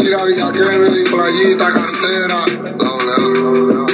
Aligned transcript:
Ready, 0.00 1.04
playita, 1.10 1.68
cartera, 1.70 2.44
la 2.78 2.90
olea. 2.92 3.86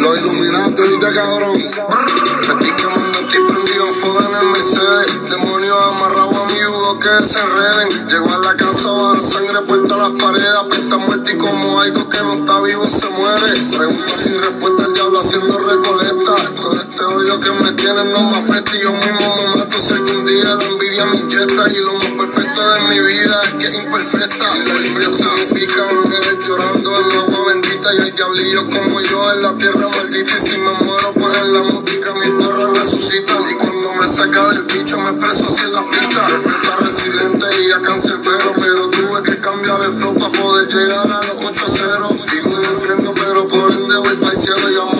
Los 0.00 0.18
iluminados, 0.20 0.76
¿viste, 0.76 1.14
cabrón? 1.14 1.56
Estoy 1.56 2.72
quemando, 2.76 3.18
estoy 3.20 3.40
prendido 3.48 3.86
fuego 3.94 4.20
en 4.20 4.34
el 4.34 4.46
Mercedes. 4.48 5.30
Demonios 5.30 5.76
amarrados 5.86 6.36
a 6.36 6.44
mi 6.44 6.60
jugo 6.60 6.98
que 7.00 7.24
se 7.24 7.40
enreden. 7.40 8.08
Llego 8.08 8.34
a 8.34 8.38
la 8.38 8.54
casa, 8.54 8.90
va 8.90 9.20
sangre 9.22 9.62
puesta 9.66 9.94
a 9.94 9.96
las 9.96 10.10
paredes. 10.22 10.56
Apesta 10.60 10.96
muerte 10.98 11.32
y 11.32 11.38
como 11.38 11.80
algo 11.80 12.08
que 12.10 12.18
no 12.18 12.34
está 12.34 12.60
vivo 12.60 12.88
se 12.90 13.08
muere. 13.08 13.46
Pregunta 13.78 14.14
sin 14.14 14.42
respuesta 14.42 14.84
el 14.88 14.92
diablo 14.92 15.20
haciendo 15.20 15.58
recoleta. 15.58 16.34
Todo 16.60 16.74
este 16.74 17.02
odio 17.02 17.40
que 17.40 17.50
me 17.50 17.72
tienen 17.72 18.12
no 18.12 18.30
me 18.30 18.36
afecta 18.36 18.76
y 18.76 18.82
yo 18.82 18.92
mismo 18.92 19.36
me. 19.56 19.61
Sé 19.82 19.94
que 19.94 20.12
un 20.12 20.24
día 20.24 20.44
la 20.44 20.64
envidia 20.64 21.04
me 21.06 21.16
inyecta 21.16 21.68
y 21.68 21.80
lo 21.80 21.94
más 21.94 22.06
perfecto 22.06 22.70
de 22.70 22.80
mi 22.82 23.00
vida 23.00 23.42
es 23.42 23.50
que 23.54 23.66
es 23.66 23.74
imperfecta. 23.74 24.46
Y 24.56 24.68
la 24.68 24.76
frío 24.76 25.10
significa 25.10 25.88
ángeles 25.90 26.38
llorando 26.46 27.00
en 27.00 27.18
agua 27.18 27.48
bendita 27.48 27.92
y 27.92 27.98
hay 28.02 28.12
diablillos 28.12 28.64
como 28.72 29.00
yo 29.00 29.32
en 29.32 29.42
la 29.42 29.52
tierra 29.56 29.88
maldita. 29.88 30.38
Y 30.38 30.46
si 30.46 30.58
me 30.58 30.72
muero, 30.84 31.12
pues 31.14 31.36
en 31.36 31.54
la 31.54 31.62
música 31.62 32.14
mis 32.14 32.30
perros 32.30 32.78
resucitan. 32.78 33.50
Y 33.50 33.54
cuando 33.54 33.92
me 33.94 34.08
saca 34.08 34.48
del 34.50 34.62
bicho, 34.62 34.98
me 34.98 35.10
expreso 35.10 35.46
así 35.52 35.62
en 35.64 35.72
la 35.72 35.82
pista. 35.82 36.28
Respeta 36.28 36.76
resiliente 36.76 37.46
y 37.66 37.72
a 37.72 37.82
cancerbero, 37.82 38.52
pero 38.60 38.86
tuve 38.88 39.22
que 39.24 39.40
cambiar 39.40 39.82
el 39.82 39.92
flow 39.94 40.14
para 40.14 40.30
poder 40.30 40.68
llegar 40.68 41.10
a 41.10 41.26
los 41.26 41.36
8-0. 41.42 42.30
Digo 42.30 42.54
un 42.54 42.64
infierno, 42.64 43.14
pero 43.14 43.48
por 43.48 43.72
ende 43.72 43.96
voy 43.96 44.14
para 44.14 44.32
el 44.32 44.38
cielo. 44.38 44.91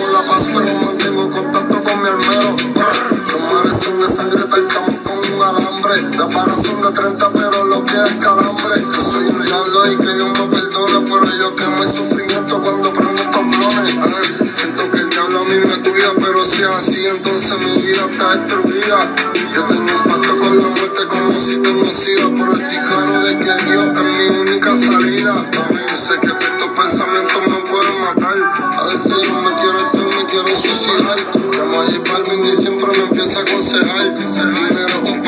Perdone, 10.53 11.09
pero 11.09 11.37
yo 11.37 11.55
quemo 11.55 11.83
el 11.83 11.91
sufrimiento 11.91 12.61
cuando 12.61 12.93
prendo 12.93 13.21
estos 13.21 13.41
blones. 13.41 13.97
Ah, 14.01 14.21
Siento 14.55 14.91
que 14.91 14.97
el 14.99 15.09
diablo 15.09 15.39
a 15.39 15.43
mí 15.45 15.55
me 15.55 15.89
cuida, 15.89 16.13
pero 16.17 16.45
si 16.45 16.61
es 16.61 16.67
así, 16.69 17.05
entonces 17.05 17.57
mi 17.59 17.81
vida 17.81 18.07
está 18.11 18.35
destruida. 18.35 19.15
Yo 19.53 19.63
tengo 19.65 19.81
un 19.81 20.11
pacto 20.11 20.39
con 20.39 20.57
la 20.61 20.67
muerte 20.69 21.07
como 21.09 21.39
si 21.39 21.57
tengo 21.57 21.85
sida, 21.91 22.29
pero 22.37 22.53
estoy 22.53 22.77
claro 22.87 23.21
de 23.23 23.39
que 23.39 23.65
Dios 23.65 23.85
es 23.95 24.03
mi 24.03 24.39
única 24.41 24.75
salida. 24.75 25.49
Yo 25.51 25.97
sé 25.97 26.19
que 26.19 26.27
estos 26.27 26.69
pensamientos 26.69 27.41
me 27.47 27.57
pueden 27.69 28.01
matar. 28.01 28.79
A 28.79 28.83
veces 28.85 29.27
yo 29.27 29.33
me 29.41 29.55
quiero 29.55 29.87
hacer, 29.87 30.05
me 30.05 30.25
quiero 30.29 30.47
suicidar. 30.47 31.17
Llamo 31.57 31.81
a 31.81 31.85
J 31.85 32.13
Balvin 32.13 32.45
y 32.45 32.55
siempre 32.55 32.87
me 32.97 33.03
empieza 33.03 33.39
a 33.39 33.41
aconsejar. 33.43 34.82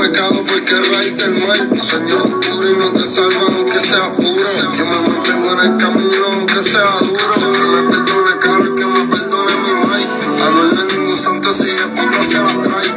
Pecado 0.06 0.44
porque 0.46 0.76
raíz 0.94 1.18
del 1.18 1.32
mal. 1.32 1.82
Sueño 1.82 2.18
oscuro 2.24 2.70
y 2.70 2.78
no 2.78 2.92
te 2.92 3.06
salvan 3.06 3.54
aunque 3.56 3.80
sea 3.80 4.14
puro. 4.14 4.50
Yo 4.78 4.86
me 4.86 5.00
mantengo 5.08 5.54
en 5.54 5.60
el 5.60 5.78
camino 5.78 6.26
aunque 6.32 6.62
sea 6.62 7.00
duro. 7.00 7.52
Que 7.54 7.62
me 7.64 7.90
perdone 7.90 8.38
caro 8.40 8.66
y 8.66 8.76
que 8.76 8.86
me 8.86 9.02
perdone 9.08 9.54
mi 9.64 9.74
mai. 9.86 10.04
A 10.42 10.76
de 10.76 10.98
ningún 10.98 11.16
santo 11.16 11.52
si 11.54 11.66
de 11.66 11.88
puta 11.96 12.22
se 12.22 12.38
la 12.38 12.54
trae. 12.64 12.90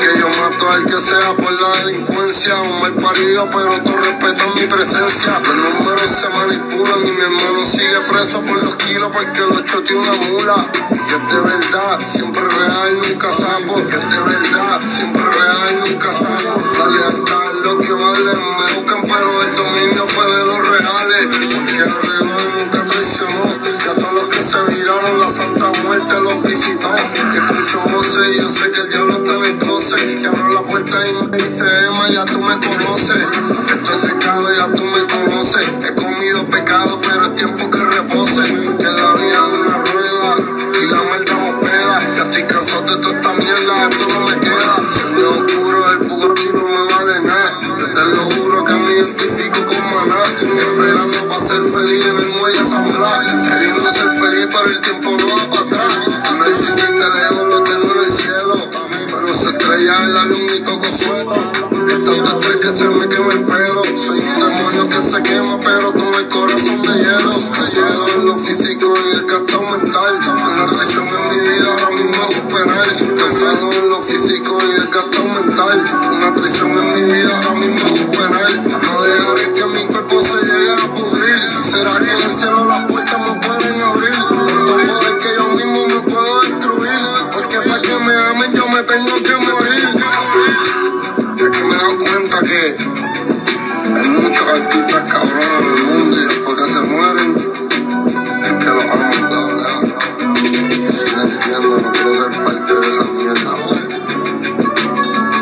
Que 0.00 0.18
yo 0.18 0.28
mato 0.28 0.70
al 0.70 0.86
que 0.86 0.96
sea 0.96 1.34
por 1.36 1.52
la 1.52 1.84
delincuencia. 1.84 2.60
Un 2.60 2.80
mal 2.80 2.94
parido, 2.94 3.48
pero 3.50 3.82
tú 3.82 3.96
respetas 3.96 4.48
mi 4.60 4.66
presencia. 4.66 5.40
Los 5.46 5.74
números 5.74 6.10
se 6.10 6.28
manipulan 6.28 7.06
y 7.06 7.10
mi 7.12 7.20
hermano 7.20 7.64
sigue 7.64 8.00
preso 8.10 8.40
por 8.42 8.62
los 8.62 8.74
kilos 8.76 9.10
porque 9.12 9.40
lo 9.40 9.60
choteó 9.62 10.00
una 10.00 10.12
mula. 10.28 10.66
Que 10.72 11.14
es 11.14 11.32
de 11.32 11.40
verdad, 11.40 12.00
siempre 12.06 12.42
real, 12.42 12.98
nunca 13.08 13.30
sapo. 13.30 13.74
Que 13.76 13.96
es 13.96 14.10
de 14.10 14.20
verdad, 14.20 14.55
Traicionó. 22.00 23.46
Y 23.56 23.88
a 23.88 23.94
todos 23.94 24.14
los 24.14 24.24
que 24.24 24.40
se 24.40 24.62
viraron, 24.64 25.20
la 25.20 25.26
santa 25.26 25.72
muerte 25.82 26.20
los 26.20 26.36
ser 52.06 52.14
feliz 52.14 52.14
en 52.14 52.18
el 52.18 52.38
muelle 52.38 52.64
San 52.64 52.92
Blas. 52.92 53.42
Queriendo 53.42 53.90
ser 53.90 54.10
feliz, 54.10 54.48
pero 54.50 54.68
el 54.68 54.80
tiempo 54.80 55.16
no 55.16 55.26
va 55.26 55.50
para 55.50 55.62
atrás. 55.62 55.98
Necesita 56.46 56.88
el 56.88 57.32
ego, 57.32 57.46
lo 57.46 57.62
tengo 57.64 57.92
en 57.94 58.04
el 58.04 58.12
cielo. 58.12 58.70
Pero 59.10 59.34
se 59.34 59.48
estrella 59.48 60.04
el 60.04 60.16
avión 60.16 60.46
y 60.54 60.60
toco 60.60 60.86
suelo. 60.86 61.34
Tanto 61.34 62.12
estrés 62.12 62.56
que 62.56 62.72
se 62.72 62.88
me 62.88 63.08
quema 63.08 63.32
el 63.32 63.44
pelo. 63.44 63.82
Soy 63.96 64.20
un 64.20 64.40
demonio 64.40 64.88
que 64.88 65.00
se 65.00 65.22
quema, 65.22 65.58
pero 65.60 65.92
con 65.92 66.14
el 66.14 66.28
corazón 66.28 66.82
de 66.82 66.94
hielo. 66.94 67.32
Callado 67.52 68.06
en 68.14 68.26
lo 68.26 68.36
físico 68.36 68.94
y 68.96 69.16
desgastado 69.16 69.62
mental. 69.62 70.20
Una 70.26 70.66
traición 70.66 71.08
en 71.08 71.30
mi 71.30 71.48
vida 71.48 71.66
ahora 71.72 71.90
mismo 71.90 72.28
es 72.28 73.02
un. 73.02 73.16
Casado 73.16 73.72
en 73.72 73.88
lo 73.88 74.00
físico 74.00 74.58
y 74.62 74.80
desgastado 74.80 75.24
mental. 75.24 76.05
En 82.16 82.22
el 82.22 82.30
cielo 82.30 82.64
las 82.64 82.84
puertas 82.86 83.18
me 83.20 83.40
pueden 83.40 83.80
abrir. 83.80 84.08
El 84.08 84.88
poder 84.88 85.18
que 85.18 85.34
yo 85.36 85.48
mismo 85.50 85.86
me 85.86 86.00
puedo 86.00 86.40
destruir. 86.40 86.90
Porque 87.34 87.60
para 87.60 87.82
que 87.82 87.98
me 87.98 88.16
amen 88.16 88.54
yo 88.54 88.66
me 88.68 88.82
tengo 88.84 89.14
que 89.16 89.36
morir. 89.36 89.82
Ya 91.36 91.50
que 91.50 91.64
me 91.64 91.74
he 91.74 91.78
dado 91.78 91.98
cuenta 91.98 92.40
que 92.40 92.76
hay 93.96 94.08
muchos 94.08 94.46
artistas 94.48 95.12
cabrones 95.12 95.58
en 95.58 95.76
el 95.76 95.84
mundo 95.84 96.16
y 96.16 96.24
después 96.24 96.56
que 96.56 96.66
se 96.66 96.80
mueren 96.80 97.36
es 98.44 98.52
que 98.52 98.70
los 98.70 98.84
aman 98.84 99.30
doble. 99.30 99.68
Y 100.70 100.86
yo 100.86 101.16
no 101.16 101.22
entiendo, 101.22 101.80
no 101.82 101.92
quiero 101.92 102.14
ser 102.14 102.30
parte 102.44 102.74
de 102.74 102.88
esa 102.88 103.04
mierda. 103.04 103.52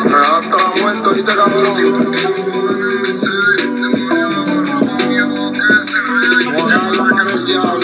Regalaste 0.04 0.56
la 0.56 0.82
muerte, 0.82 1.34
cabrón. 1.36 2.73
y'all. 7.54 7.83